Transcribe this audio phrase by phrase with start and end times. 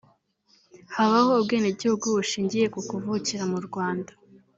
[0.95, 4.11] Habaho ubwenegihugu bushingiye ku kuvukira mu Rwanda